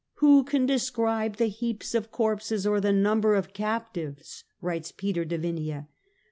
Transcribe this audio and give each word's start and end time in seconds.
"Who 0.21 0.43
can 0.43 0.65
describe 0.65 1.35
the 1.35 1.45
heaps 1.45 1.93
of 1.93 2.09
corpses 2.09 2.65
or 2.65 2.81
the 2.81 2.91
number 2.91 3.35
of 3.35 3.53
captives?" 3.53 4.43
writes 4.59 4.91
Peter 4.91 5.25
de 5.25 5.37
Vinea. 5.37 5.89